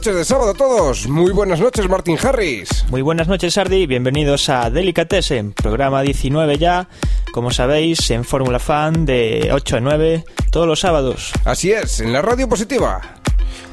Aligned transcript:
noches 0.00 0.16
de 0.16 0.24
sábado 0.24 0.52
a 0.52 0.54
todos. 0.54 1.08
Muy 1.08 1.30
buenas 1.30 1.60
noches, 1.60 1.86
Martin 1.86 2.16
Harris. 2.22 2.86
Muy 2.88 3.02
buenas 3.02 3.28
noches, 3.28 3.52
Sardi. 3.52 3.86
Bienvenidos 3.86 4.48
a 4.48 4.70
Delicatessen, 4.70 5.52
programa 5.52 6.00
19 6.00 6.56
ya, 6.56 6.88
como 7.34 7.50
sabéis, 7.50 8.10
en 8.10 8.24
Fórmula 8.24 8.58
Fan 8.58 9.04
de 9.04 9.50
8 9.52 9.76
a 9.76 9.80
9, 9.80 10.24
todos 10.50 10.66
los 10.66 10.80
sábados. 10.80 11.32
Así 11.44 11.70
es, 11.72 12.00
en 12.00 12.14
la 12.14 12.22
radio 12.22 12.48
positiva. 12.48 13.02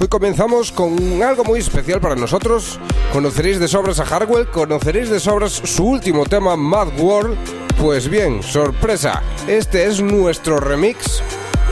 Hoy 0.01 0.09
comenzamos 0.09 0.73
con 0.73 1.23
algo 1.23 1.45
muy 1.45 1.61
especial 1.61 2.01
para 2.01 2.17
nosotros. 2.17 2.77
Conoceréis 3.13 3.61
de 3.61 3.69
sobras 3.69 4.01
a 4.01 4.03
Harwell, 4.03 4.47
conoceréis 4.47 5.09
de 5.09 5.21
sobras 5.21 5.53
su 5.53 5.85
último 5.85 6.25
tema, 6.25 6.57
Mad 6.57 6.89
World. 6.99 7.37
Pues 7.79 8.09
bien, 8.09 8.43
sorpresa, 8.43 9.23
este 9.47 9.85
es 9.85 10.01
nuestro 10.01 10.59
remix 10.59 11.23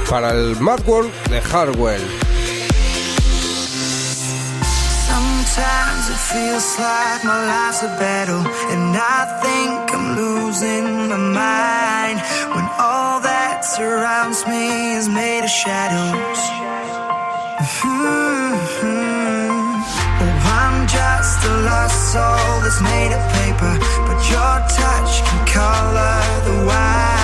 para 0.10 0.32
el 0.32 0.56
Mad 0.62 0.80
World 0.88 1.12
de 1.30 1.40
Harwell. 1.40 2.35
Feels 6.32 6.80
like 6.80 7.24
my 7.24 7.46
life's 7.46 7.84
a 7.84 7.92
battle, 8.02 8.42
and 8.74 8.98
I 8.98 9.20
think 9.44 9.94
I'm 9.94 10.16
losing 10.18 11.08
my 11.10 11.18
mind 11.18 12.18
when 12.54 12.66
all 12.80 13.20
that 13.22 13.62
surrounds 13.62 14.42
me 14.48 14.96
is 14.98 15.08
made 15.08 15.44
of 15.44 15.50
shadows. 15.50 16.42
Oh, 20.22 20.36
I'm 20.60 20.88
just 20.88 21.38
a 21.46 21.54
lost 21.70 22.00
soul 22.14 22.54
that's 22.64 22.82
made 22.82 23.12
of 23.18 23.24
paper, 23.38 23.74
but 24.08 24.20
your 24.34 24.56
touch 24.82 25.12
can 25.28 25.42
color 25.46 26.18
the 26.48 26.56
white 26.66 27.15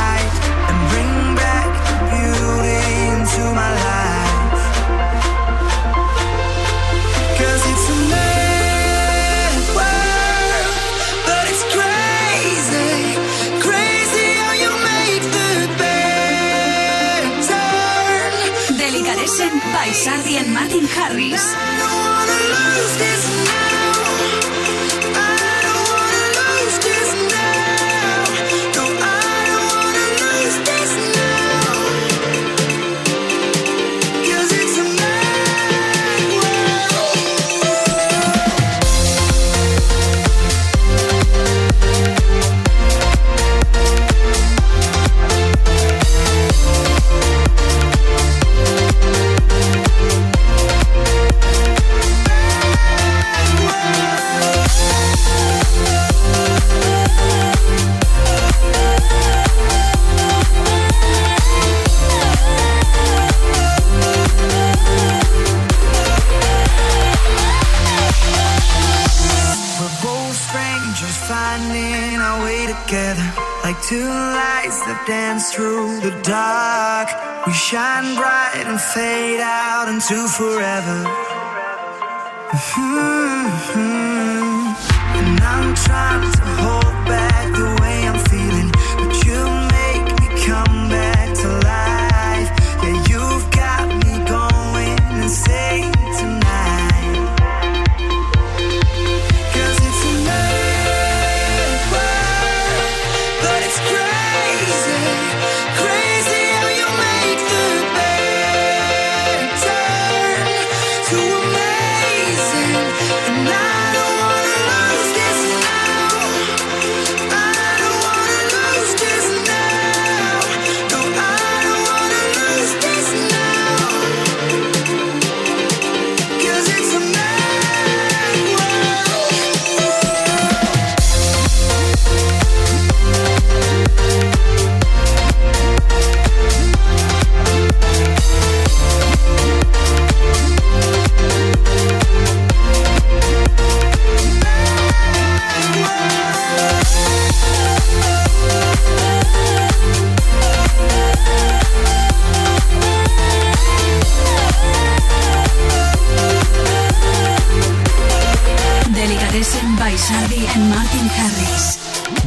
And 20.82 20.90
Harris. 20.90 21.71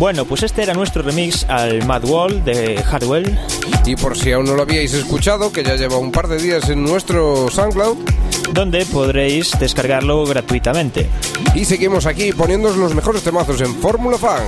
Bueno, 0.04 0.26
pues 0.26 0.42
este 0.42 0.62
era 0.62 0.74
nuestro 0.74 1.00
remix 1.00 1.46
al 1.48 1.86
Mad 1.86 2.04
Wall 2.04 2.44
de 2.44 2.76
Hardwell. 2.82 3.38
Y 3.86 3.96
por 3.96 4.18
si 4.18 4.32
aún 4.32 4.44
no 4.44 4.52
lo 4.52 4.60
habíais 4.60 4.92
escuchado, 4.92 5.50
que 5.50 5.64
ya 5.64 5.76
lleva 5.76 5.96
un 5.96 6.12
par 6.12 6.28
de 6.28 6.36
días 6.36 6.68
en 6.68 6.84
nuestro 6.84 7.48
SoundCloud, 7.48 7.96
donde 8.52 8.84
podréis 8.84 9.58
descargarlo 9.58 10.26
gratuitamente. 10.26 11.08
y 11.54 11.64
seguimos 11.64 12.04
aquí 12.04 12.34
poniéndoos 12.34 12.76
los 12.76 12.94
mejores 12.94 13.22
temazos 13.22 13.62
en 13.62 13.74
Fórmula 13.76 14.18
Fan. 14.18 14.44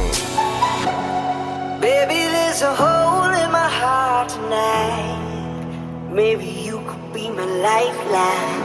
Baby, 1.81 2.21
there's 2.33 2.61
a 2.61 2.75
hole 2.75 3.33
in 3.43 3.51
my 3.51 3.71
heart 3.81 4.29
tonight. 4.29 6.13
Maybe 6.13 6.67
you 6.67 6.83
could 6.85 7.15
be 7.15 7.31
my 7.31 7.47
lifeline. 7.47 8.63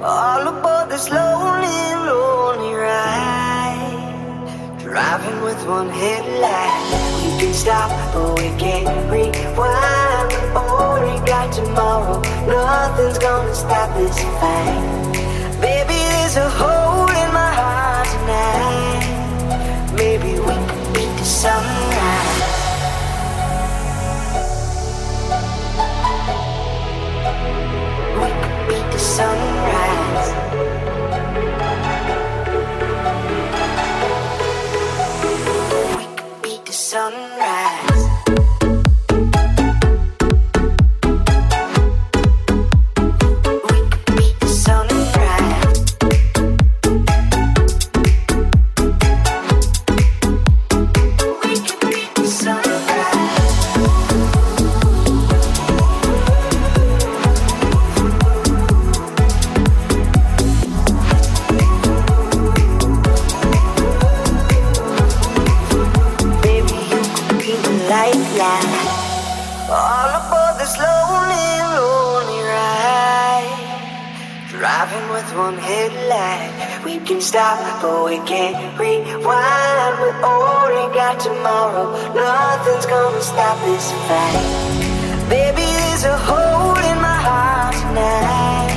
All 0.00 0.46
aboard 0.46 0.90
this 0.90 1.10
lonely, 1.10 2.06
lonely 2.06 2.72
ride. 2.72 3.43
Driving 4.94 5.42
with 5.42 5.66
one 5.66 5.88
headlight. 5.90 7.24
We 7.24 7.30
can 7.40 7.52
stop, 7.52 7.90
but 8.14 8.38
we 8.38 8.56
can't 8.60 8.86
rewind. 9.10 10.30
We 10.30 10.60
only 10.70 11.18
got 11.26 11.52
tomorrow. 11.52 12.22
Nothing's 12.46 13.18
gonna 13.18 13.52
stop 13.56 13.92
this 13.96 14.16
fight. 14.38 15.58
Baby, 15.60 15.98
there's 16.14 16.36
a 16.36 16.48
hole 16.48 17.08
in 17.10 17.32
my 17.34 17.52
heart 17.58 18.06
tonight. 18.06 19.02
Maybe 19.96 20.38
we 20.38 20.54
could 20.68 20.94
beat 20.94 21.12
the 21.18 21.24
sunrise. 21.24 22.42
We 28.20 28.30
could 28.42 28.68
beat 28.68 28.92
the 28.92 28.98
sunrise. 29.00 30.83
Sunrise. 36.94 37.93
Can 77.04 77.20
stop, 77.20 77.82
but 77.82 78.04
we 78.06 78.16
can't 78.26 78.56
rewind. 78.78 79.94
We 80.00 80.08
only 80.24 80.86
got 80.94 81.20
tomorrow. 81.20 81.92
Nothing's 82.14 82.86
gonna 82.86 83.20
stop 83.20 83.58
this 83.64 83.92
fight. 84.08 85.28
Baby, 85.28 85.66
there's 85.78 86.04
a 86.04 86.16
hole 86.16 86.76
in 86.90 86.98
my 87.00 87.18
heart 87.26 87.74
tonight. 87.82 88.72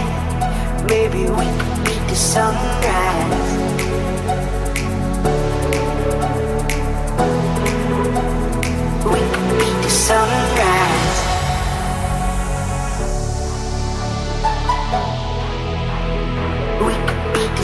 Maybe 0.90 1.24
we 1.40 1.48
could 1.60 1.80
beat 1.86 2.04
the 2.10 2.16
sunrise. 2.16 3.54
We 9.06 9.20
could 9.34 9.50
beat 9.60 9.78
the 9.84 9.90
sunrise. 9.90 10.87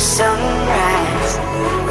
Sunrise. 0.03 1.82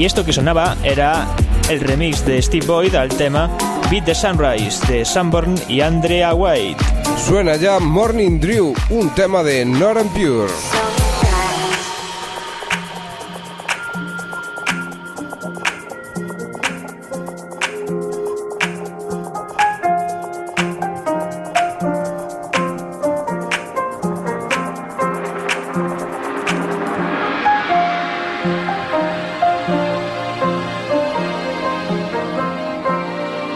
Y 0.00 0.06
esto 0.06 0.24
que 0.24 0.32
sonaba 0.32 0.78
era 0.82 1.26
el 1.68 1.78
remix 1.78 2.24
de 2.24 2.40
Steve 2.40 2.64
Boyd 2.64 2.94
al 2.94 3.10
tema 3.10 3.50
Beat 3.90 4.06
the 4.06 4.14
Sunrise 4.14 4.80
de 4.90 5.04
Sanborn 5.04 5.56
y 5.68 5.82
Andrea 5.82 6.32
White. 6.32 6.82
Suena 7.18 7.56
ya 7.56 7.78
Morning 7.80 8.40
Drew, 8.40 8.72
un 8.88 9.10
tema 9.10 9.42
de 9.42 9.62
Not 9.66 9.98
and 9.98 10.79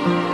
Pure. 0.05 0.34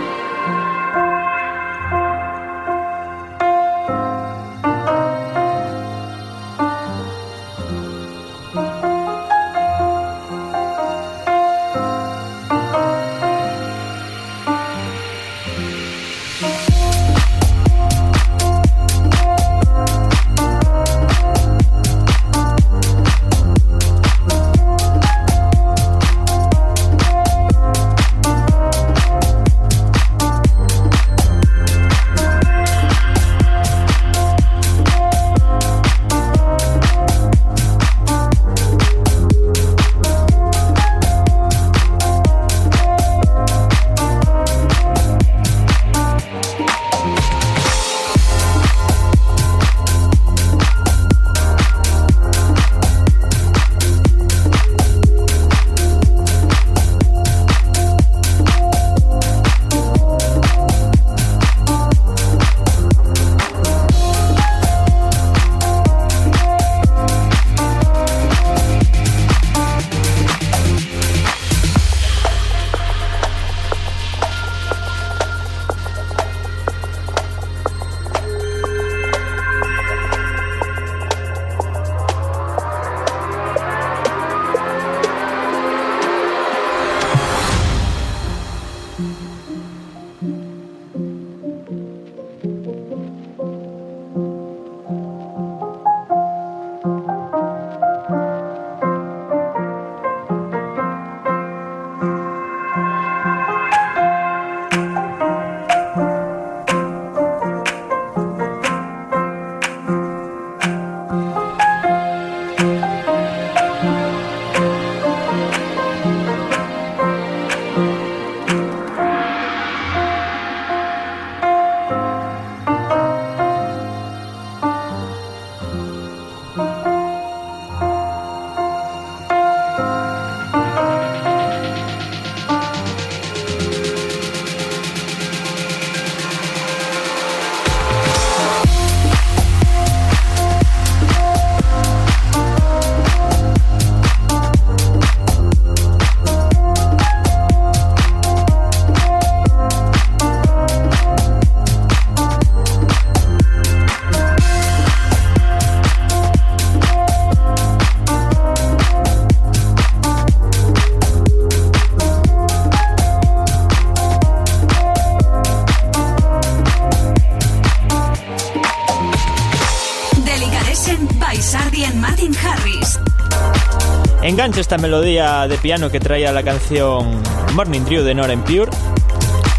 esta 174.71 174.81
melodía 174.81 175.49
de 175.49 175.57
piano 175.57 175.89
que 175.89 175.99
traía 175.99 176.31
la 176.31 176.43
canción 176.43 177.21
Morning 177.55 177.81
Drew 177.81 178.03
de 178.03 178.15
Nora 178.15 178.37
Pure. 178.37 178.71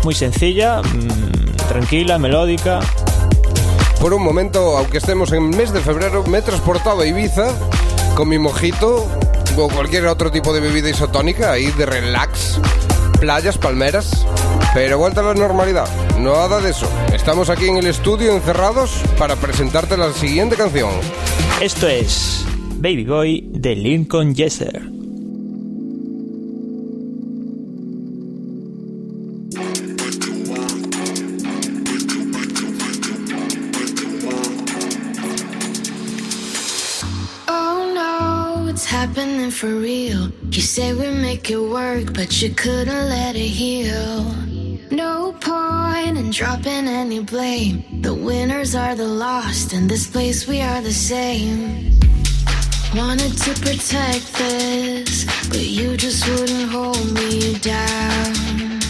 Muy 0.05 0.15
sencilla, 0.15 0.81
mm, 0.81 1.69
tranquila, 1.69 2.19
melódica. 2.19 2.81
Por 4.01 4.15
un 4.15 4.23
momento, 4.23 4.79
aunque 4.79 4.97
estemos 4.97 5.31
en 5.33 5.51
mes 5.51 5.71
de 5.75 5.83
febrero, 5.83 6.25
me 6.25 6.39
he 6.39 6.43
transportado 6.43 7.03
a 7.03 7.07
Ibiza 7.07 7.53
con 8.15 8.31
mi 8.31 8.39
mojito 8.39 9.07
o 9.55 9.69
cualquier 9.69 10.07
otro 10.07 10.31
tipo 10.31 10.55
de 10.55 10.61
bebida 10.61 10.89
isotónica 10.89 11.53
ahí 11.53 11.67
de 11.73 11.85
relax. 11.85 12.59
playas, 13.21 13.59
palmeras, 13.59 14.27
pero 14.73 14.97
vuelta 14.97 15.21
a 15.21 15.25
la 15.25 15.35
normalidad. 15.35 15.89
Nada 16.21 16.59
de 16.63 16.71
eso. 16.71 16.89
Estamos 17.13 17.51
aquí 17.51 17.67
en 17.67 17.77
el 17.77 17.87
estudio 17.87 18.33
encerrados 18.33 19.03
para 19.19 19.37
presentarte 19.37 19.99
la 19.99 20.11
siguiente 20.15 20.57
canción. 20.57 20.89
Esto 21.61 21.87
es 21.87 22.47
Baby 22.79 23.05
Boy 23.05 23.49
de 23.53 23.77
Lincoln 23.77 24.35
Jesser. 24.35 24.82
No 43.83 45.35
point 45.41 46.17
in 46.17 46.31
dropping 46.31 46.87
any 46.87 47.21
blame. 47.21 47.85
The 48.03 48.15
winners 48.15 48.75
are 48.75 48.95
the 48.95 49.09
lost. 49.09 49.73
In 49.73 49.89
this 49.89 50.07
place, 50.07 50.47
we 50.47 50.61
are 50.61 50.81
the 50.81 50.93
same. 50.93 51.99
Wanted 52.95 53.37
to 53.39 53.55
protect 53.61 54.35
this, 54.35 55.25
but 55.49 55.67
you 55.67 55.97
just 55.97 56.29
wouldn't 56.29 56.71
hold 56.71 57.13
me 57.15 57.55
down. 57.59 58.81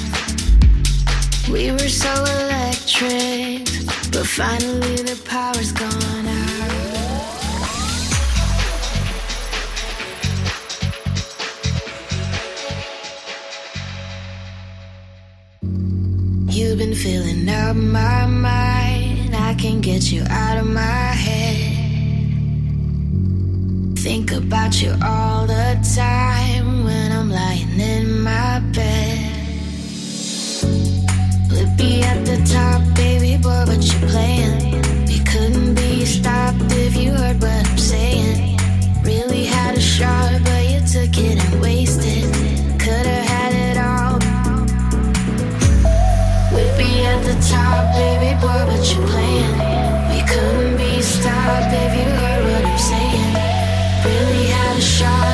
We 1.50 1.70
were 1.70 1.88
so 1.88 2.12
electric, 2.12 3.64
but 4.12 4.26
finally 4.26 4.96
the 4.96 5.20
power's 5.24 5.72
gone 5.72 6.21
You've 16.72 16.78
been 16.78 16.94
filling 16.94 17.46
up 17.50 17.76
my 17.76 18.24
mind. 18.26 19.36
I 19.36 19.54
can 19.60 19.82
get 19.82 20.10
you 20.10 20.24
out 20.30 20.56
of 20.56 20.66
my 20.66 20.80
head. 20.80 22.38
Think 23.98 24.32
about 24.32 24.80
you 24.80 24.96
all 25.04 25.46
the 25.46 25.76
time 25.94 26.84
when 26.84 27.12
I'm 27.12 27.28
lying 27.30 27.78
in 27.78 28.22
my 28.22 28.60
bed. 28.72 29.20
Would 31.50 31.76
be 31.76 32.02
at 32.04 32.24
the 32.24 32.42
top, 32.50 32.80
baby 32.96 33.36
boy, 33.36 33.66
what 33.66 33.82
you 33.84 33.98
playing? 34.08 34.80
We 35.08 35.18
couldn't 35.30 35.74
be 35.74 36.06
stopped 36.06 36.72
if 36.72 36.96
you 36.96 37.12
heard 37.12 37.38
what 37.42 37.66
I'm 37.68 37.76
saying. 37.76 38.56
Really 39.02 39.44
had 39.44 39.76
a 39.76 39.80
shot, 39.80 40.40
but 40.42 40.70
you 40.70 40.80
took 40.80 41.18
it 41.18 41.36
and 41.44 41.60
wasted. 41.60 42.51
Shot, 54.82 55.31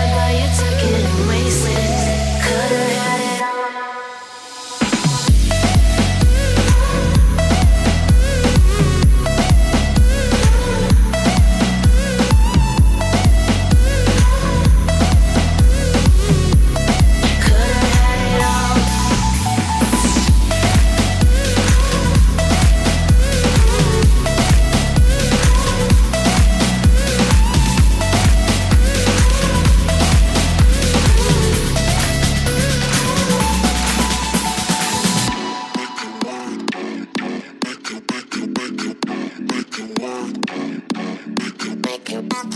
You've 42.39 42.55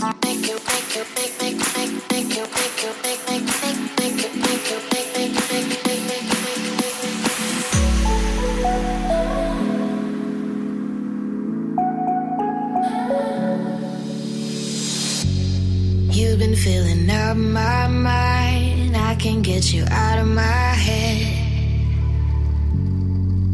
been 16.39 16.55
filling 16.55 17.09
up 17.09 17.35
my 17.35 17.87
mind. 17.89 18.95
I 18.95 19.15
can 19.19 19.41
get 19.41 19.73
you 19.73 19.83
out 19.91 20.17
of 20.17 20.27
my 20.27 20.41
head. 20.41 21.27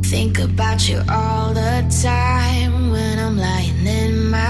Think 0.06 0.38
about 0.38 0.88
you 0.88 1.02
all 1.10 1.56
the 1.56 1.88
time 2.04 2.92
when 2.92 3.18
I'm 3.18 3.36
lying 3.36 3.88
in 3.88 4.30
my. 4.30 4.50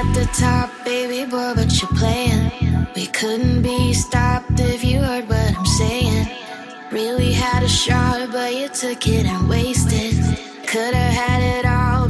At 0.00 0.14
the 0.14 0.24
top, 0.40 0.70
baby 0.84 1.30
boy, 1.30 1.52
but 1.54 1.70
you're 1.78 1.90
playing. 1.98 2.50
We 2.96 3.06
couldn't 3.06 3.60
be 3.60 3.92
stopped 3.92 4.58
if 4.58 4.82
you 4.82 4.98
heard 5.00 5.28
what 5.28 5.54
I'm 5.58 5.66
saying. 5.66 6.26
Really 6.90 7.32
had 7.32 7.62
a 7.62 7.68
shot, 7.68 8.30
but 8.32 8.54
you 8.54 8.68
took 8.68 9.06
it 9.06 9.26
and 9.26 9.48
wasted. 9.48 10.14
Could've 10.66 11.14
had 11.22 11.40
it 11.56 11.66
all. 11.66 12.06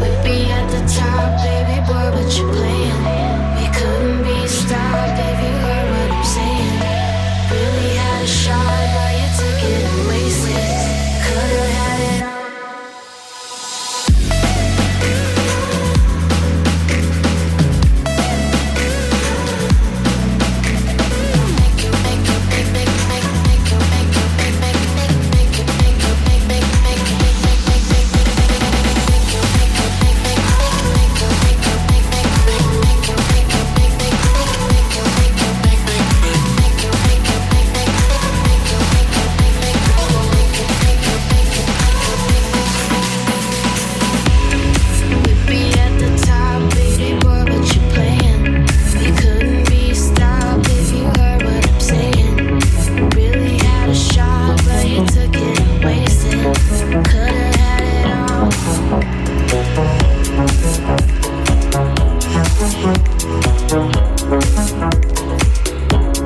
We'd 0.00 0.22
be 0.22 0.38
at 0.58 0.66
the 0.74 0.82
top, 1.00 1.30
baby 1.42 1.78
boy, 1.88 2.06
but 2.14 2.38
you're 2.38 2.52
playing. 2.54 2.97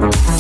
Mm-hmm. 0.03 0.32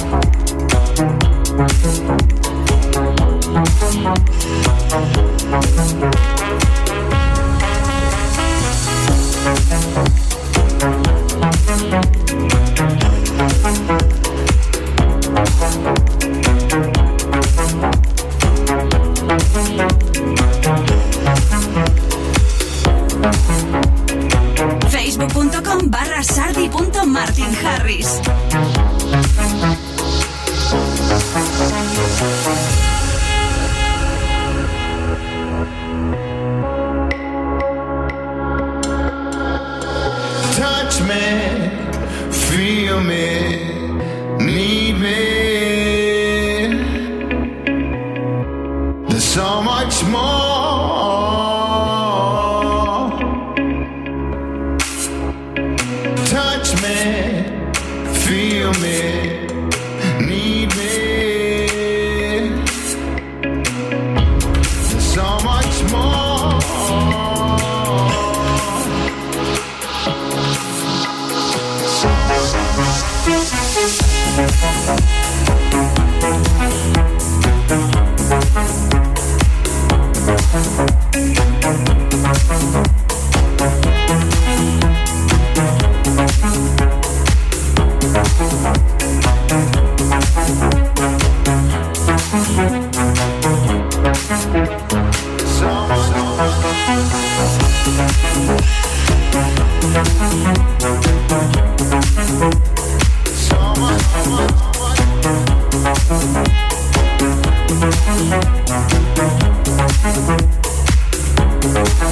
Touch 111.74 112.02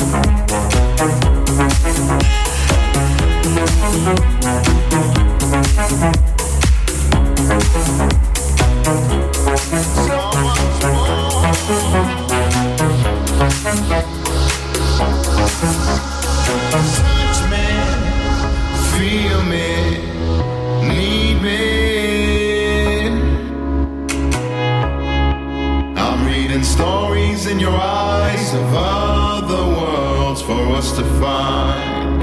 find. 31.20 32.22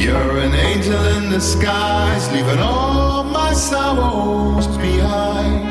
You're 0.00 0.38
an 0.38 0.54
angel 0.54 1.04
in 1.16 1.30
disguise, 1.30 2.30
leaving 2.32 2.60
all 2.60 3.24
my 3.24 3.52
sorrows 3.52 4.68
behind. 4.78 5.66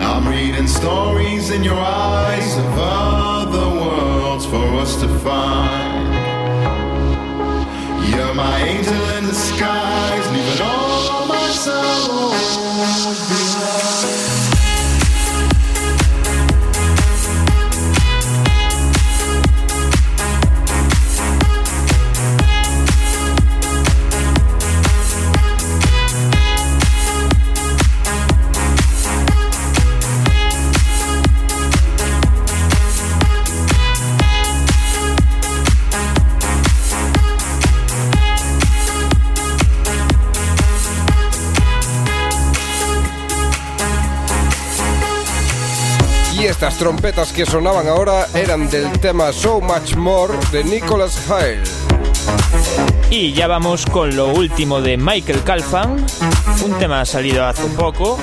I'm 0.00 0.28
reading 0.28 0.68
stories 0.68 1.50
in 1.50 1.64
your 1.64 1.80
eyes 1.80 2.56
of 2.56 2.72
other 2.78 3.68
worlds 3.80 4.46
for 4.46 4.66
us 4.82 4.94
to 5.02 5.08
find. 5.26 6.14
You're 8.10 8.34
my 8.34 8.56
angel 8.62 9.04
in 9.16 9.24
disguise, 9.26 10.26
leaving 10.34 10.62
all 10.62 11.26
my 11.26 11.48
sorrows 11.64 13.18
behind. 13.28 13.41
Estas 46.62 46.78
trompetas 46.78 47.32
que 47.32 47.44
sonaban 47.44 47.88
ahora 47.88 48.28
eran 48.34 48.70
del 48.70 48.88
tema 49.00 49.32
So 49.32 49.60
Much 49.60 49.96
More 49.96 50.32
de 50.52 50.62
Nicholas 50.62 51.28
Hale. 51.28 51.60
Y 53.10 53.32
ya 53.32 53.48
vamos 53.48 53.84
con 53.84 54.14
lo 54.14 54.28
último 54.28 54.80
de 54.80 54.96
Michael 54.96 55.42
Calfan, 55.42 56.06
un 56.64 56.78
tema 56.78 57.04
salido 57.04 57.44
hace 57.44 57.64
poco 57.70 58.16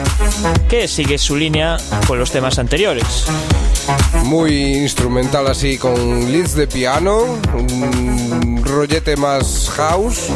que 0.70 0.88
sigue 0.88 1.18
su 1.18 1.36
línea 1.36 1.76
con 2.08 2.18
los 2.18 2.32
temas 2.32 2.60
anteriores. 2.60 3.26
Muy 4.24 4.78
instrumental 4.78 5.46
así 5.48 5.78
con 5.78 6.32
leads 6.32 6.56
de 6.56 6.68
piano, 6.68 7.26
un 7.54 8.62
rollete 8.64 9.18
más 9.18 9.70
house. 9.76 10.30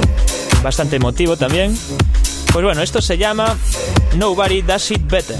Bastante 0.62 0.98
emotivo 0.98 1.38
también. 1.38 1.74
Pues 2.52 2.66
bueno, 2.66 2.82
esto 2.82 3.02
se 3.02 3.18
llama 3.18 3.56
Nobody 4.18 4.62
Does 4.62 4.92
It 4.92 5.10
Better. 5.10 5.39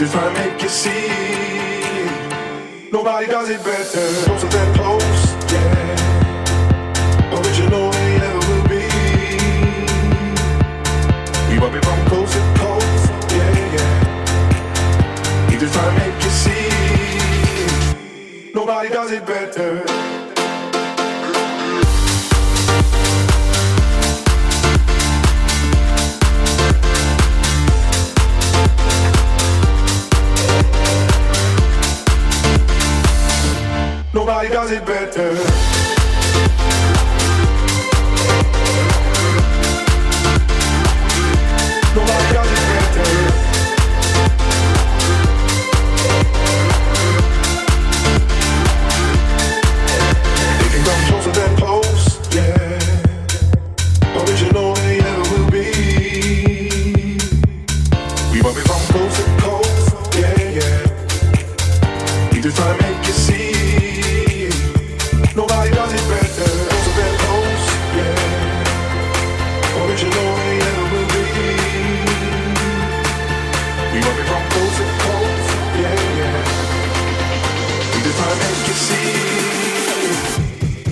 We 0.00 0.06
just 0.06 0.16
try 0.16 0.24
to 0.32 0.40
make 0.40 0.62
you 0.62 0.68
see. 0.70 1.08
Nobody 2.90 3.26
does 3.26 3.50
it 3.50 3.62
better. 3.62 4.24
Closer 4.24 4.48
than 4.48 4.74
close, 4.74 5.34
yeah. 5.52 7.36
Original 7.36 7.90
they 7.90 8.18
never 8.18 8.38
will 8.48 8.64
be. 8.66 8.88
We 11.50 11.58
might 11.60 11.72
be 11.74 11.80
from 11.80 12.00
coast 12.06 12.32
to 12.32 12.40
coast, 12.56 13.10
yeah, 13.30 13.76
yeah. 13.76 15.50
We 15.50 15.54
just 15.58 15.74
try 15.74 15.84
to 15.84 15.92
make 15.98 16.16
you 16.24 16.30
see. 16.30 16.70
Nobody 18.54 18.88
does 18.88 19.12
it 19.12 19.26
better. 19.26 20.09
Does 34.62 34.72
it 34.72 34.84
better. 34.84 35.79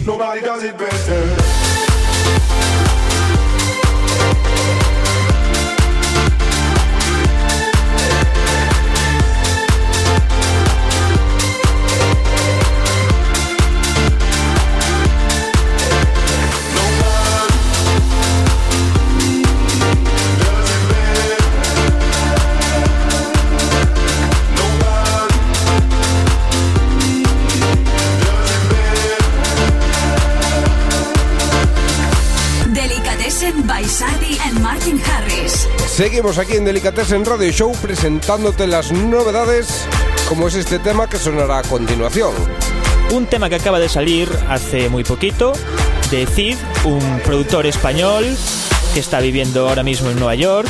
Nobody 0.04 0.40
does 0.40 0.64
it 0.64 0.76
better. 0.76 1.47
Seguimos 35.98 36.38
aquí 36.38 36.54
en 36.54 36.64
Delicatessen 36.64 37.24
Radio 37.24 37.50
Show 37.50 37.72
presentándote 37.82 38.68
las 38.68 38.92
novedades, 38.92 39.84
como 40.28 40.46
es 40.46 40.54
este 40.54 40.78
tema 40.78 41.08
que 41.08 41.18
sonará 41.18 41.58
a 41.58 41.62
continuación. 41.64 42.32
Un 43.10 43.26
tema 43.26 43.48
que 43.48 43.56
acaba 43.56 43.80
de 43.80 43.88
salir 43.88 44.28
hace 44.48 44.88
muy 44.90 45.02
poquito 45.02 45.54
de 46.12 46.24
Cid, 46.24 46.56
un 46.84 47.20
productor 47.24 47.66
español 47.66 48.24
que 48.94 49.00
está 49.00 49.18
viviendo 49.18 49.68
ahora 49.68 49.82
mismo 49.82 50.08
en 50.08 50.20
Nueva 50.20 50.36
York, 50.36 50.68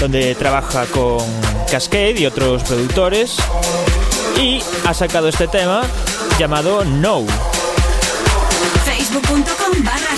donde 0.00 0.34
trabaja 0.34 0.86
con 0.86 1.18
Cascade 1.70 2.18
y 2.18 2.24
otros 2.24 2.62
productores 2.62 3.36
y 4.38 4.62
ha 4.86 4.94
sacado 4.94 5.28
este 5.28 5.46
tema 5.46 5.82
llamado 6.38 6.86
No. 6.86 7.26
Facebook.com 8.86 9.84
barra 9.84 10.16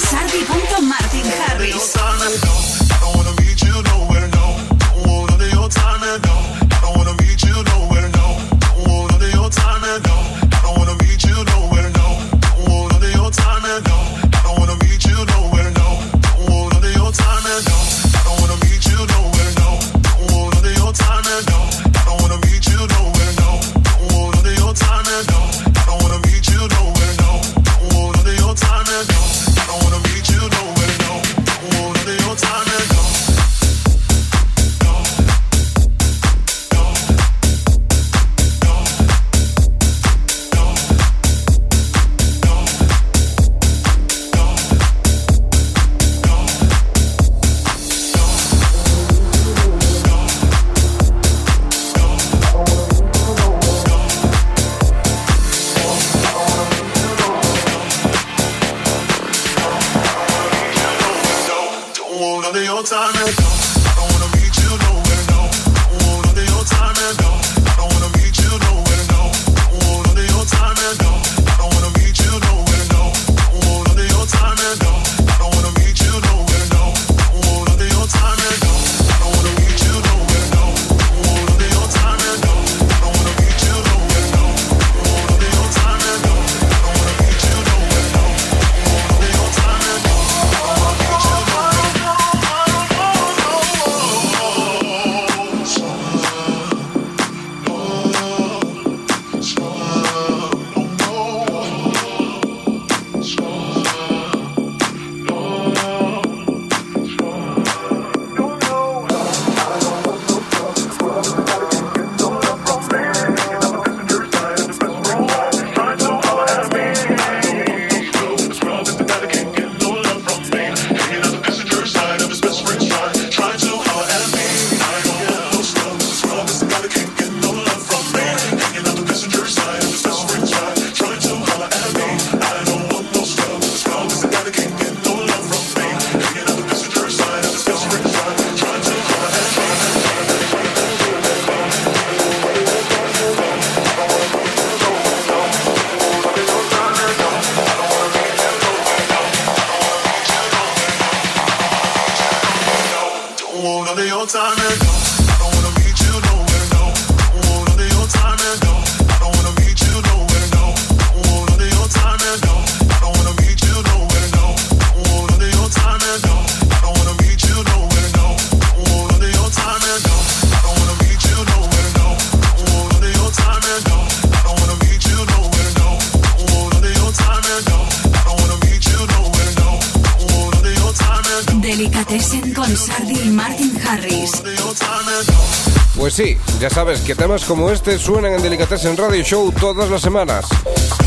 Pues 186.15 186.29
sí, 186.29 186.37
ya 186.61 186.69
sabes 186.69 187.01
que 187.01 187.15
temas 187.15 187.43
como 187.45 187.71
este 187.71 187.99
suenan 187.99 188.35
en 188.35 188.43
Delicatessen 188.43 188.99
Radio 188.99 189.25
Show 189.25 189.51
todas 189.51 189.89
las 189.89 190.03
semanas. 190.03 190.45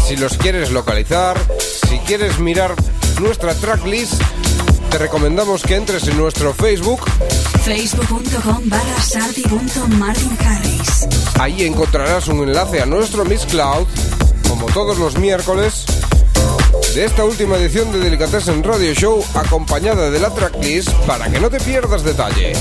Si 0.08 0.18
los 0.18 0.36
quieres 0.36 0.72
localizar, 0.72 1.38
si 1.88 2.00
quieres 2.00 2.39
mirar 2.39 2.74
nuestra 3.22 3.54
tracklist, 3.54 4.20
te 4.89 4.98
recomendamos 4.98 5.62
que 5.62 5.76
entres 5.76 6.08
en 6.08 6.18
nuestro 6.18 6.56
Facebook. 6.56 7.02
Facebook.com. 7.63 8.63
Ahí 11.39 11.63
encontrarás 11.63 12.28
un 12.28 12.39
enlace 12.39 12.82
a 12.82 12.88
nuestro 12.88 13.26
Miss 13.26 13.46
Cloud, 13.46 13.86
como 14.50 14.65
todos 14.68 14.98
los 14.98 15.20
miércoles, 15.20 15.86
de 16.96 17.06
esta 17.06 17.26
última 17.26 17.58
edición 17.58 17.91
de 17.91 18.00
Delicatessen 18.00 18.63
Radio 18.63 18.91
Show, 18.96 19.24
acompañada 19.36 20.10
de 20.10 20.20
la 20.20 20.34
tracklist 20.34 20.89
para 21.06 21.30
que 21.30 21.39
no 21.39 21.52
te 21.52 21.60
pierdas 21.60 22.04
detalle. 22.04 22.54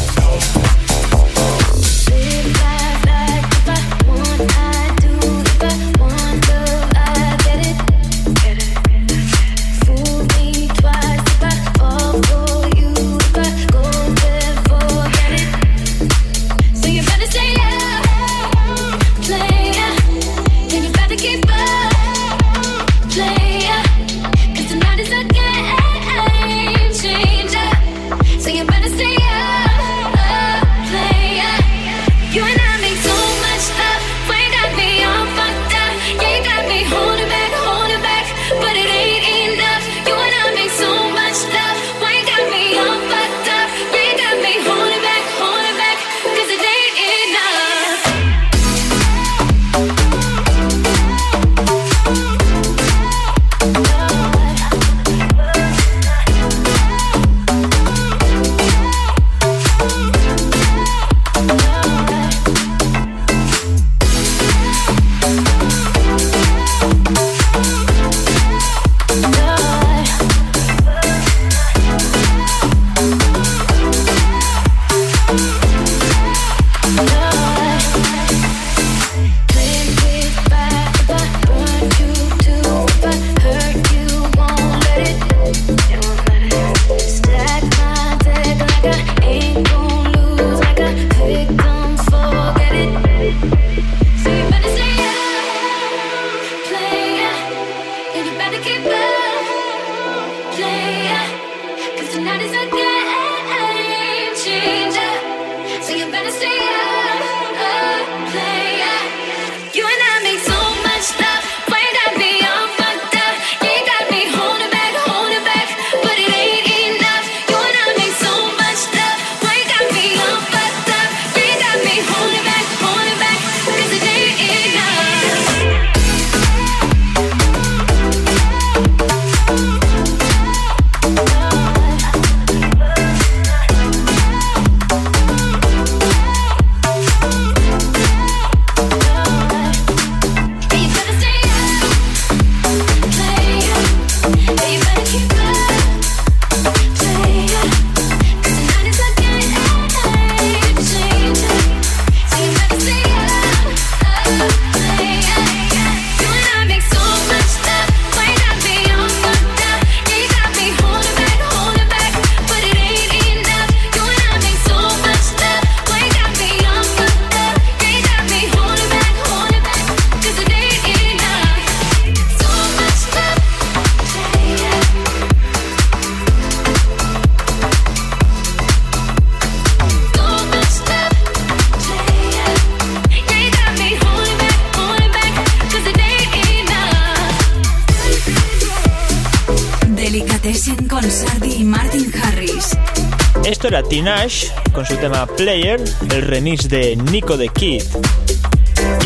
productora 193.65 193.89
Tinash 193.89 194.51
con 194.75 194.85
su 194.85 194.95
tema 194.97 195.27
Player, 195.27 195.83
el 196.11 196.23
remix 196.23 196.69
de 196.69 196.97
Nico 196.97 197.39
the 197.39 197.49
Kid. 197.49 197.83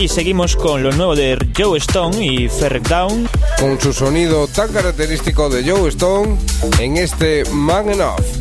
Y 0.00 0.08
seguimos 0.08 0.56
con 0.56 0.82
lo 0.82 0.90
nuevo 0.90 1.14
de 1.14 1.38
Joe 1.56 1.78
Stone 1.78 2.24
y 2.24 2.48
Ferrek 2.48 2.88
Down. 2.88 3.28
Con 3.60 3.80
su 3.80 3.92
sonido 3.92 4.48
tan 4.48 4.72
característico 4.72 5.48
de 5.48 5.70
Joe 5.70 5.88
Stone 5.90 6.38
en 6.80 6.96
este 6.96 7.44
Man 7.52 7.88
Enough. 7.88 8.37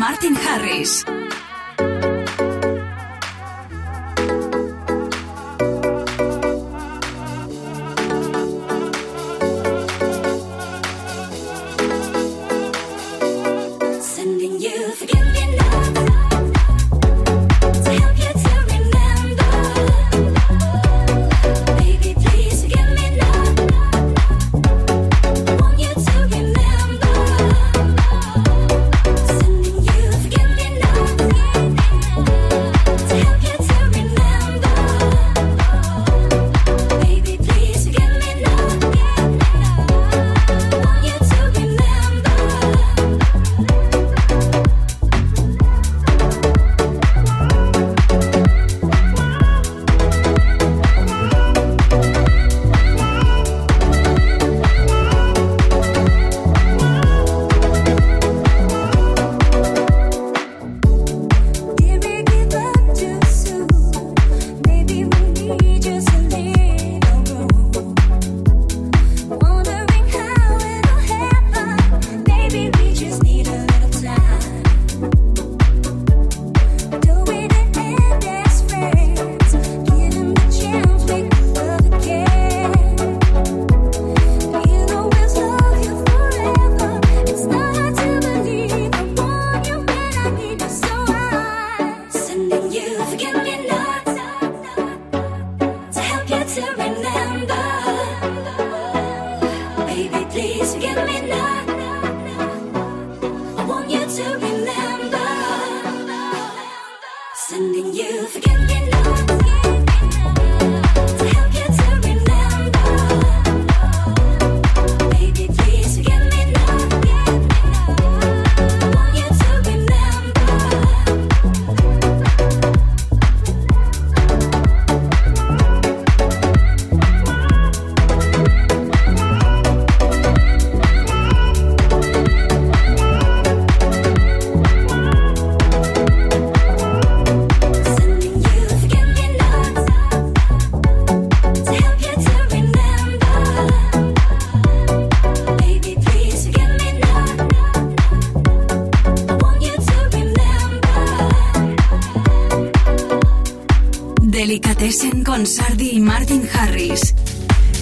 Martin 0.00 0.34
Harris. 0.34 1.04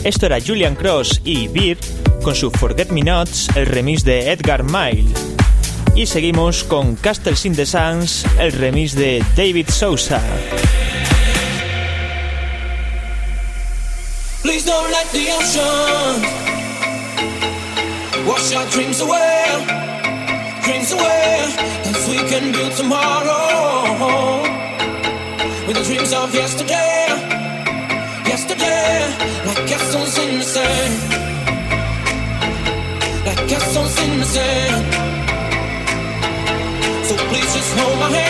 Esto 0.09 0.25
era 0.25 0.39
Julian 0.41 0.75
Cross 0.75 1.21
y 1.23 1.49
Beer 1.49 1.77
con 2.23 2.35
su 2.35 2.51
Forget 2.51 2.89
Me 2.89 3.03
Nots, 3.03 3.51
el 3.55 3.67
remix 3.67 4.03
de 4.05 4.33
Edgar 4.33 4.65
Mile. 4.65 5.05
Y 5.95 6.07
seguimos 6.07 6.65
con 6.65 6.97
Castles 6.97 7.45
in 7.45 7.55
the 7.55 7.67
Sands, 7.67 8.25
el 8.39 8.53
remix 8.53 8.95
de 8.95 9.23
David 9.37 9.69
Sousa. 9.69 10.23
Please 14.41 14.65
don't 14.65 14.91
let 14.91 15.05
the 15.13 15.31
ocean 15.31 16.23
wash 18.27 18.55
our 18.57 18.67
dreams 18.71 19.03
away, 19.03 19.45
dreams 20.65 20.91
away. 20.91 21.53
Cause 21.85 22.09
we 22.09 22.17
can 22.31 22.51
build 22.51 22.73
tomorrow 22.79 24.41
with 25.67 25.77
the 25.77 25.85
dreams 25.85 26.15
of 26.15 26.35
yesterday. 26.35 26.88
innocent. 30.29 30.95
Like 33.26 33.51
your 33.51 33.61
soul's 33.72 33.99
innocent. 34.05 34.85
So 37.07 37.16
please 37.29 37.51
just 37.55 37.72
hold 37.79 37.99
my 37.99 38.11
hand. 38.11 38.28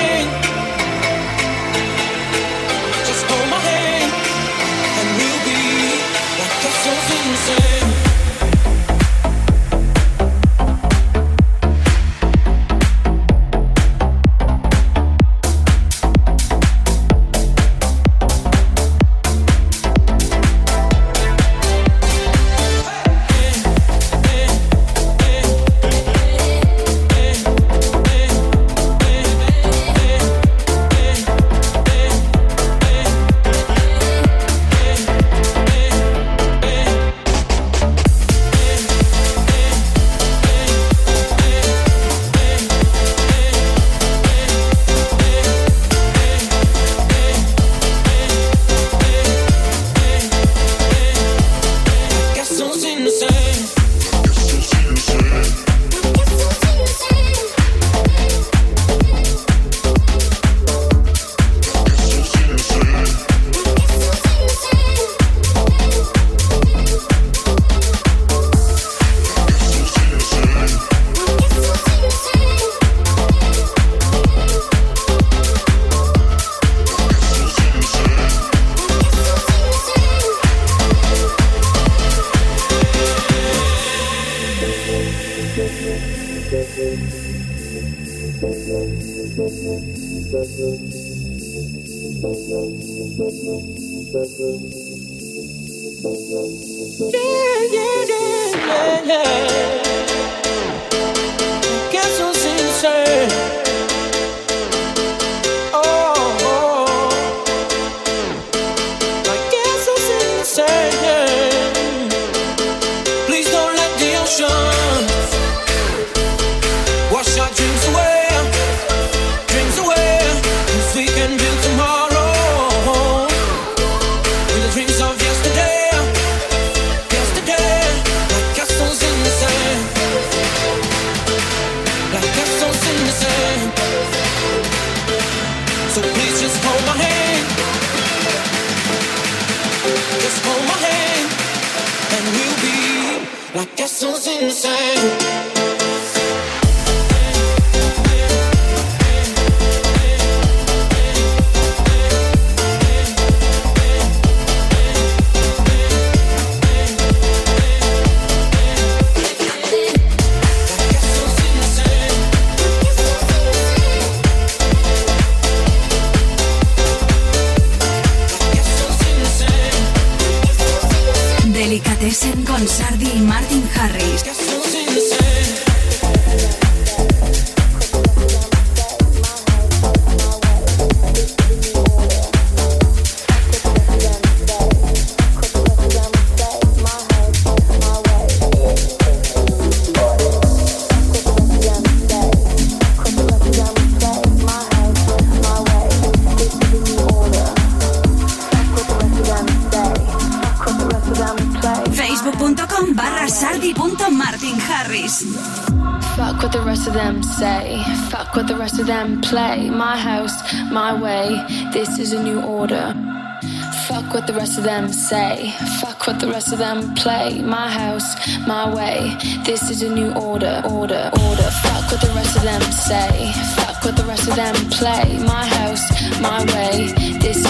of 214.59 214.64
them 214.64 214.92
say. 214.92 215.54
Fuck 215.80 216.06
what 216.06 216.18
the 216.18 216.26
rest 216.26 216.52
of 216.52 216.59
them 216.59 216.94
play. 216.94 217.40
My 217.42 217.68
house, 217.70 218.11
my 218.46 218.74
way. 218.74 219.16
This 219.44 219.70
is 219.70 219.82
a 219.82 219.88
new 219.88 220.12
order, 220.12 220.61
order, 220.64 221.11
order. 221.26 221.50
Fuck 221.62 221.90
what 221.90 222.00
the 222.00 222.12
rest 222.14 222.36
of 222.36 222.42
them 222.42 222.62
say. 222.72 223.32
Fuck 223.56 223.84
what 223.84 223.96
the 223.96 224.04
rest 224.04 224.26
of 224.28 224.34
them 224.34 224.54
play. 224.70 225.18
My 225.24 225.46
house, 225.46 225.84
my 226.20 226.44
way. 226.52 226.92
This 227.18 227.47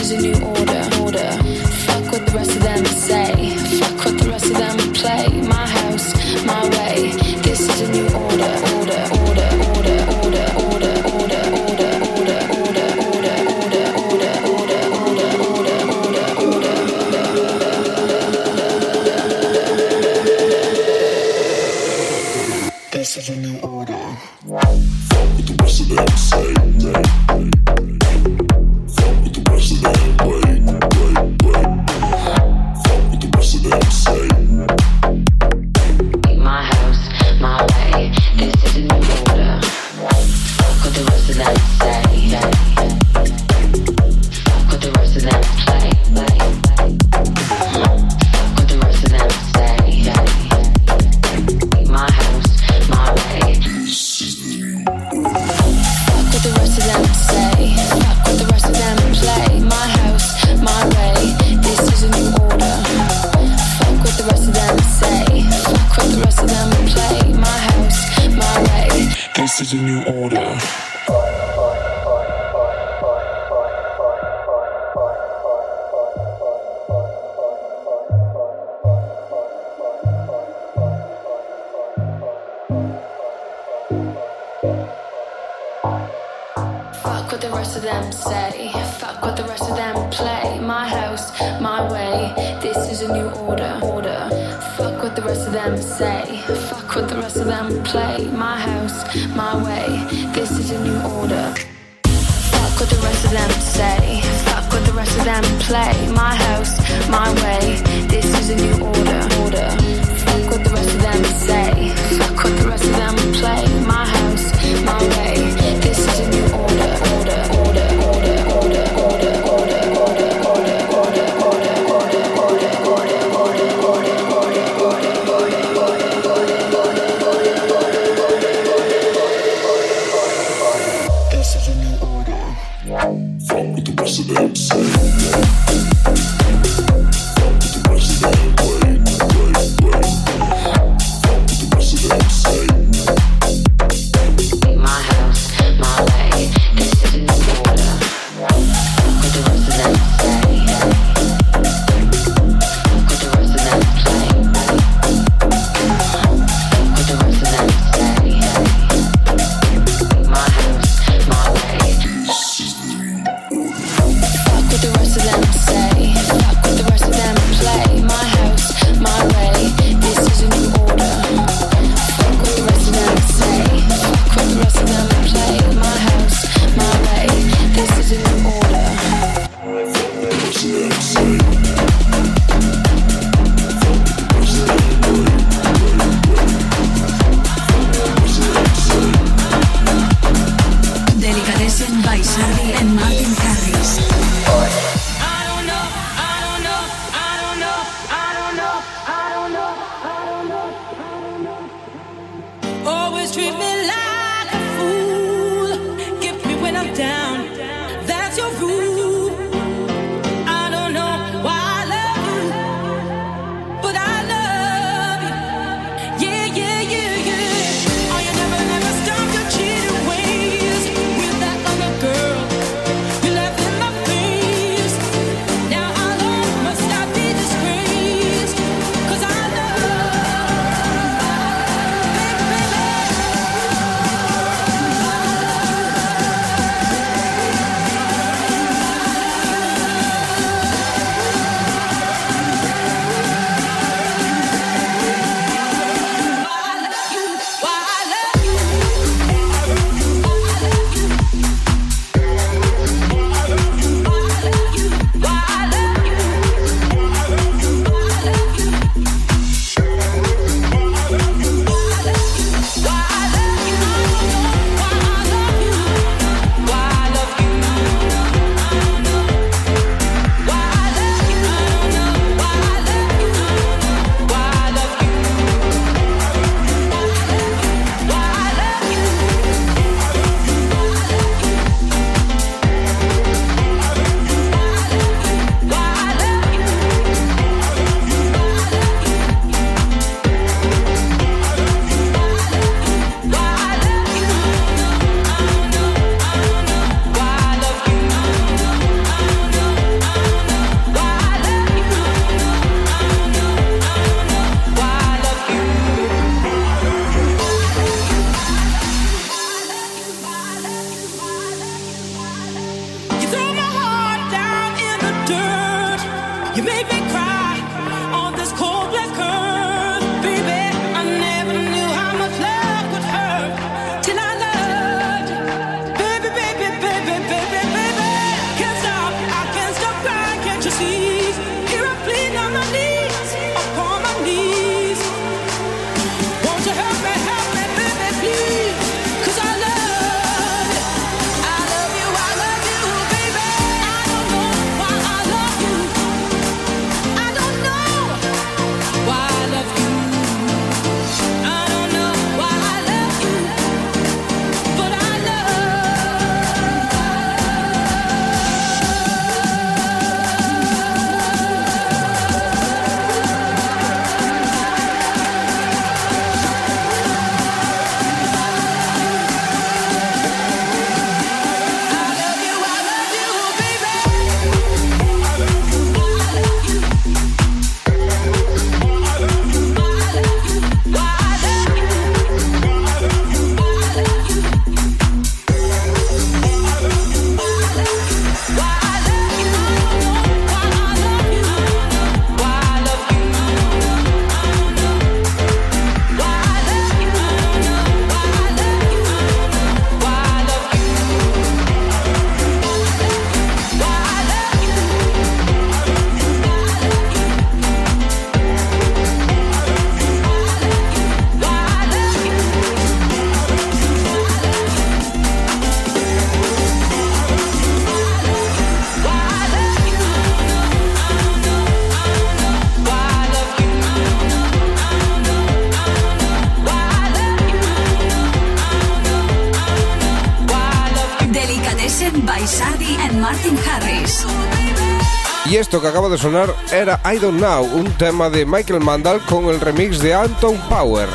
esto 435.68 435.82
que 435.82 435.88
acaba 435.88 436.08
de 436.08 436.16
sonar 436.16 436.54
era 436.72 436.98
I 437.04 437.18
Don't 437.18 437.36
Know, 437.36 437.62
un 437.62 437.92
tema 437.98 438.30
de 438.30 438.46
Michael 438.46 438.80
Mandal 438.80 439.20
con 439.26 439.44
el 439.50 439.60
remix 439.60 439.98
de 439.98 440.14
Anton 440.14 440.56
Power. 440.66 441.06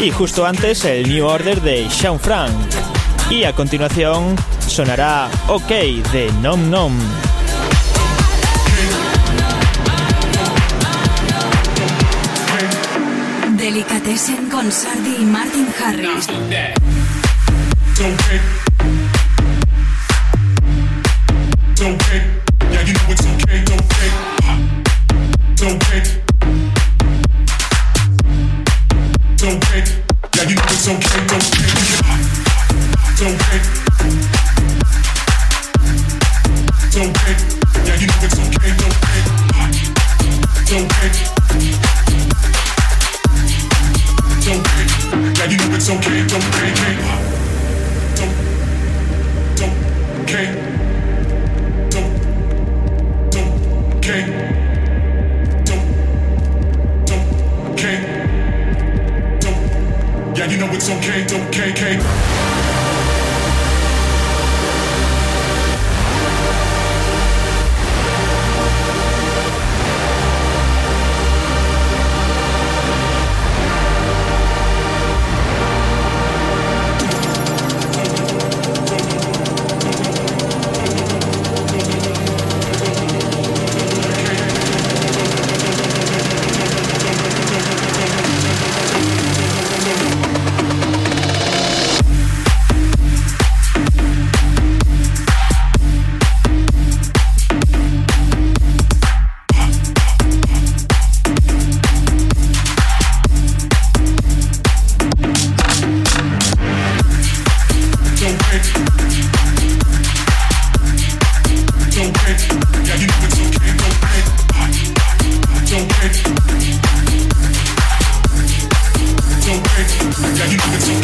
Y 0.00 0.10
justo 0.10 0.44
antes 0.44 0.84
el 0.84 1.08
New 1.08 1.24
Order 1.24 1.62
de 1.62 1.88
Sean 1.88 2.18
Frank. 2.18 2.50
Y 3.30 3.44
a 3.44 3.52
continuación 3.52 4.34
sonará 4.66 5.30
OK 5.46 5.68
de 5.68 6.28
Nom 6.42 6.68
Nom. 6.68 6.92
Delicatessen 13.56 14.50
con 14.50 14.72
Sardi 14.72 15.18
y 15.20 15.24
Martin 15.24 15.68
Harris. 15.80 16.26
Don't. 17.96 18.20
Don't. 21.78 22.39
It's 23.12 23.26
okay. 23.26 23.64
Don't 31.30 31.59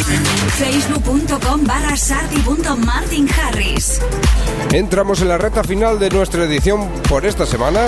Facebook.com 0.07 1.65
barra 1.65 1.97
Sardi.Martin 1.97 3.29
Harris. 3.29 4.01
Entramos 4.73 5.21
en 5.21 5.29
la 5.29 5.39
recta 5.39 5.65
final 5.65 5.99
de 5.99 6.11
nuestra 6.11 6.45
edición 6.45 6.89
por 7.09 7.27
esta 7.27 7.45
semana. 7.45 7.81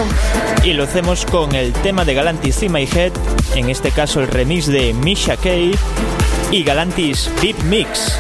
Y 0.65 0.73
lo 0.73 0.85
hacemos 0.85 1.25
con 1.27 1.55
el 1.55 1.73
tema 1.73 2.05
de 2.05 2.15
Galantis 2.15 2.57
See 2.57 2.69
My 2.69 2.89
Head, 2.93 3.13
en 3.55 3.71
este 3.71 3.93
caso 3.93 4.21
el 4.21 4.29
remix 4.29 4.67
de 4.67 4.93
Misha 4.95 5.37
Kay 5.37 5.73
y 6.51 6.65
Galantis 6.65 7.31
Beat 7.41 7.59
Mix. 7.65 8.19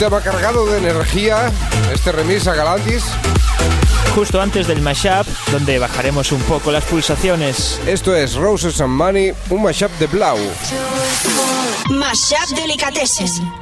Tema 0.00 0.22
cargado 0.22 0.64
de 0.64 0.78
energía, 0.78 1.52
este 1.92 2.10
remix 2.10 2.46
a 2.46 2.54
Galantis. 2.54 3.04
Justo 4.14 4.40
antes 4.40 4.66
del 4.66 4.80
mashup, 4.80 5.26
donde 5.52 5.78
bajaremos 5.78 6.32
un 6.32 6.40
poco 6.44 6.72
las 6.72 6.84
pulsaciones. 6.84 7.78
Esto 7.86 8.16
es 8.16 8.34
Roses 8.34 8.80
and 8.80 8.94
Money, 8.94 9.34
un 9.50 9.62
mashup 9.62 9.90
de 9.98 10.06
Blau. 10.06 10.38
Mashup 11.90 12.48
Delicatessen. 12.56 13.59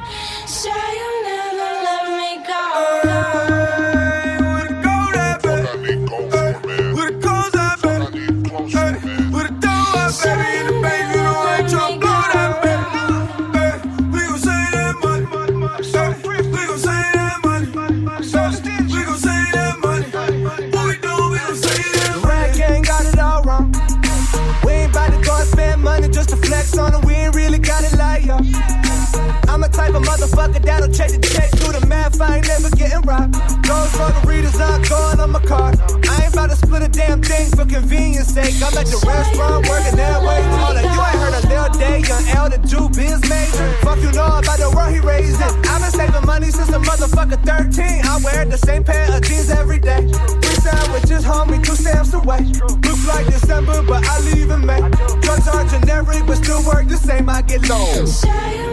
Check 30.93 31.11
the 31.11 31.19
check, 31.21 31.51
do 31.59 31.71
the 31.71 31.85
math. 31.85 32.19
I 32.21 32.37
ain't 32.37 32.47
never 32.47 32.69
getting 32.75 33.01
robbed. 33.01 33.35
The 33.69 34.23
readers, 34.25 34.57
not 34.57 34.81
going 34.89 35.19
on 35.19 35.31
my 35.31 35.43
card. 35.43 35.79
I 36.07 36.23
ain't 36.23 36.33
about 36.33 36.49
to 36.49 36.55
split 36.55 36.81
a 36.81 36.87
damn 36.87 37.21
thing 37.21 37.49
for 37.51 37.65
convenience 37.65 38.33
sake. 38.33 38.55
I'm 38.63 38.73
at 38.77 38.87
the 38.87 38.97
restaurant 39.05 39.67
working 39.67 39.97
that 39.97 40.23
way. 40.23 40.41
Hold 40.57 40.77
on, 40.77 40.83
you 40.87 41.01
ain't 41.03 41.19
heard 41.19 41.35
a 41.35 41.43
little 41.45 41.73
day, 41.77 41.99
young 42.07 42.25
L, 42.33 42.49
the 42.49 42.57
Jew 42.63 42.87
biz 42.89 43.21
major. 43.27 43.67
Fuck 43.83 43.99
you 43.99 44.11
know 44.15 44.39
about 44.39 44.57
the 44.57 44.71
world 44.71 44.93
he 44.93 44.99
raised 44.99 45.35
in. 45.41 45.51
I've 45.67 45.83
been 45.83 45.91
saving 45.91 46.25
money 46.25 46.49
since 46.49 46.69
a 46.69 46.79
motherfucker 46.79 47.43
13. 47.43 48.07
I 48.07 48.19
wear 48.23 48.45
the 48.45 48.57
same 48.57 48.83
pair 48.83 49.11
of 49.11 49.21
jeans 49.21 49.49
every 49.51 49.79
day. 49.79 50.07
Three 50.41 50.59
sandwiches, 50.63 51.23
homie, 51.23 51.61
two 51.61 51.75
stamps 51.75 52.13
away. 52.13 52.47
Looks 52.87 53.05
like 53.07 53.27
December, 53.27 53.83
but 53.83 54.05
I 54.07 54.19
leave 54.31 54.49
in 54.49 54.65
May. 54.65 54.79
Drugs 55.21 55.47
are 55.47 55.65
generic, 55.67 56.25
but 56.25 56.37
still 56.39 56.63
work 56.63 56.87
the 56.87 56.97
same. 56.97 57.29
I 57.29 57.41
get 57.43 57.67
low. 57.67 58.68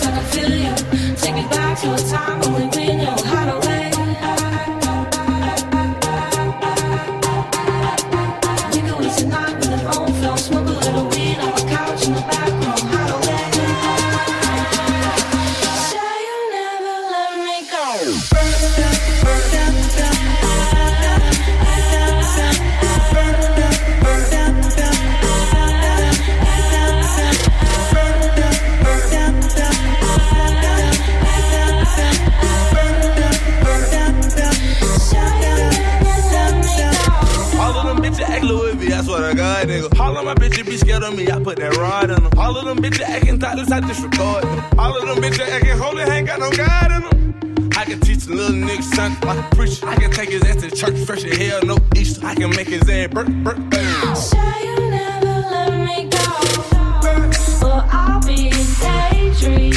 Take 0.00 1.34
me 1.34 1.42
back 1.48 1.78
to 1.80 1.94
a 1.94 1.98
time 1.98 2.40
when 2.40 2.70
we 2.70 2.94
knew 2.94 3.06
wait. 3.60 3.67
Of 41.08 41.16
me, 41.16 41.30
I 41.30 41.42
put 41.42 41.56
that 41.58 41.76
rod 41.76 42.10
in 42.10 42.22
them. 42.22 42.30
All 42.38 42.56
of 42.56 42.64
them 42.64 42.78
bitches 42.78 43.00
acting 43.00 43.40
thoughtless, 43.40 43.70
I 43.70 43.80
disregard 43.80 44.44
them. 44.44 44.78
All 44.78 44.96
of 44.96 45.06
them 45.06 45.22
bitches 45.22 45.48
acting 45.48 45.78
holy, 45.78 46.02
ain't 46.02 46.26
got 46.26 46.38
no 46.38 46.50
God 46.50 46.92
in 46.92 47.02
them. 47.02 47.72
I 47.76 47.84
can 47.84 48.00
teach 48.00 48.26
a 48.26 48.30
little 48.30 48.56
nigga 48.56 48.82
something 48.82 49.26
like 49.26 49.38
a 49.38 49.56
preacher. 49.56 49.86
I 49.86 49.96
can 49.96 50.10
take 50.10 50.30
his 50.30 50.44
ass 50.44 50.56
to 50.62 50.70
church, 50.70 50.98
fresh 51.06 51.24
as 51.24 51.36
hell, 51.36 51.62
no 51.64 51.78
Easter. 51.96 52.26
I 52.26 52.34
can 52.34 52.50
make 52.50 52.68
his 52.68 52.88
ass 52.88 53.08
burp, 53.08 53.28
burp, 53.28 53.56
burp. 53.56 54.16
Say 54.16 54.64
you 54.64 54.90
never 54.90 55.26
let 55.26 55.86
me 55.86 56.10
go. 56.10 56.18
Well, 57.62 57.88
I'll 57.90 58.20
be 58.26 58.48
a 58.48 58.64
daydream. 58.80 59.72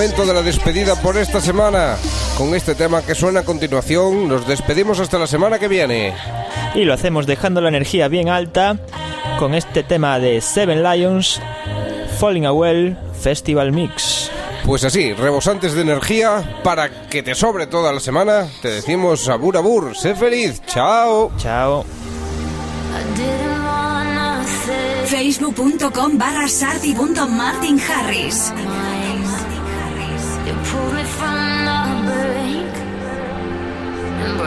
Momento 0.00 0.24
de 0.24 0.32
la 0.32 0.40
despedida 0.40 0.96
por 0.96 1.18
esta 1.18 1.42
semana. 1.42 1.94
Con 2.38 2.54
este 2.54 2.74
tema 2.74 3.02
que 3.02 3.14
suena 3.14 3.40
a 3.40 3.44
continuación, 3.44 4.28
nos 4.28 4.48
despedimos 4.48 4.98
hasta 4.98 5.18
la 5.18 5.26
semana 5.26 5.58
que 5.58 5.68
viene. 5.68 6.14
Y 6.74 6.86
lo 6.86 6.94
hacemos 6.94 7.26
dejando 7.26 7.60
la 7.60 7.68
energía 7.68 8.08
bien 8.08 8.30
alta 8.30 8.78
con 9.38 9.52
este 9.52 9.82
tema 9.82 10.18
de 10.18 10.40
Seven 10.40 10.82
Lions, 10.82 11.38
Falling 12.18 12.46
a 12.46 12.52
Well 12.54 12.96
Festival 13.20 13.72
Mix. 13.72 14.30
Pues 14.64 14.84
así, 14.84 15.12
rebosantes 15.12 15.74
de 15.74 15.82
energía, 15.82 16.60
para 16.64 17.08
que 17.10 17.22
te 17.22 17.34
sobre 17.34 17.66
toda 17.66 17.92
la 17.92 18.00
semana, 18.00 18.48
te 18.62 18.70
decimos 18.70 19.28
abur 19.28 19.58
abur, 19.58 19.94
sé 19.94 20.14
feliz, 20.14 20.62
chao. 20.64 21.30
Chao. 21.36 21.84
Facebook.com 25.04 26.16
barra 26.16 26.48
sardi.martinharris. 26.48 28.50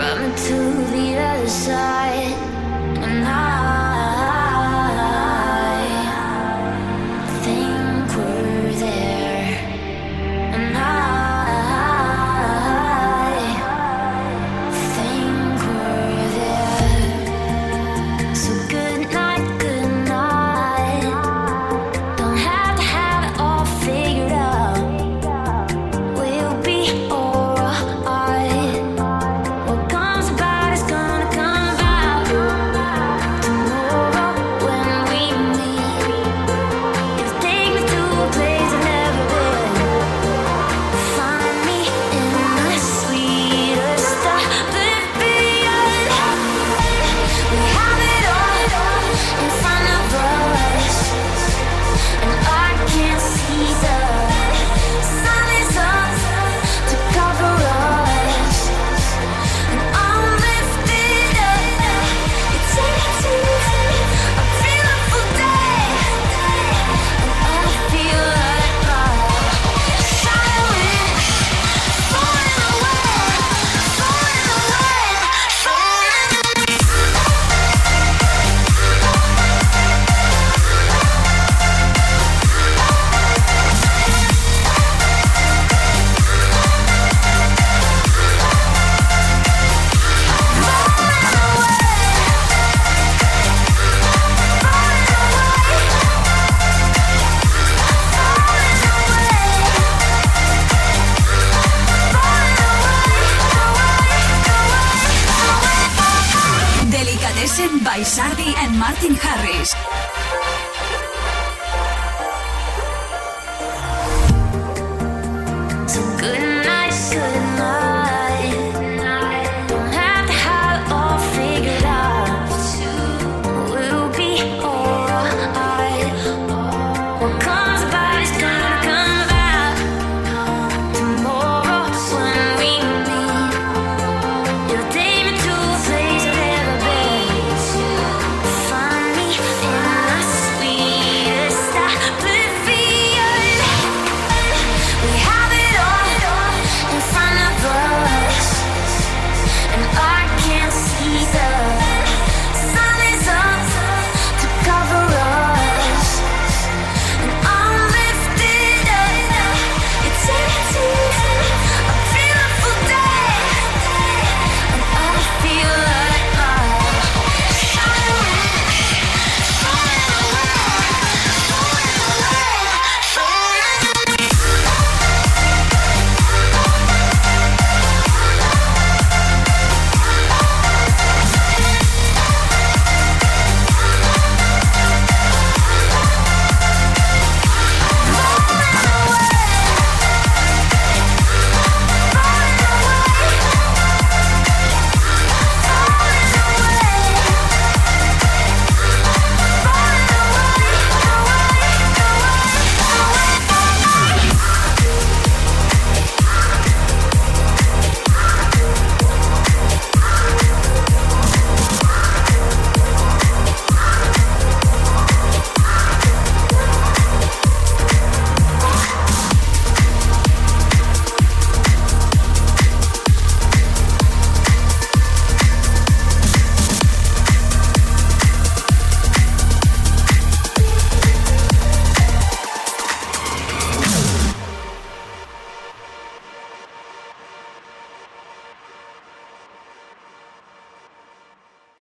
me 0.04 0.36
to 0.48 0.58
the 0.92 1.18
other 1.18 1.48
side. 1.48 2.34
And 2.98 3.26
I 3.26 3.83